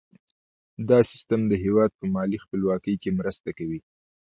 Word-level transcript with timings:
دا 0.87 0.97
سیستم 1.09 1.41
د 1.47 1.53
هیواد 1.63 1.91
په 1.99 2.05
مالي 2.13 2.37
خپلواکۍ 2.43 2.95
کې 3.01 3.17
مرسته 3.19 3.49
کوي. 3.57 3.79